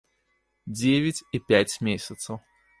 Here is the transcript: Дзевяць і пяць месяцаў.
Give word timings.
Дзевяць 0.77 1.25
і 1.37 1.43
пяць 1.53 1.79
месяцаў. 1.91 2.45